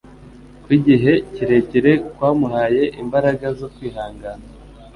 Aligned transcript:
kw’igihe 0.63 1.11
kirekire 1.33 1.91
kwamuhaye 2.13 2.83
imbaraga 3.01 3.45
zo 3.59 3.67
kwihangana. 3.73 4.45